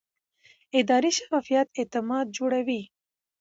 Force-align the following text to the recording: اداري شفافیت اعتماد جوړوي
اداري 0.79 1.11
شفافیت 1.17 1.67
اعتماد 1.79 2.25
جوړوي 2.37 2.81